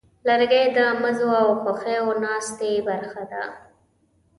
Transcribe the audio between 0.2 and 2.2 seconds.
لرګی د مزو او خوښیو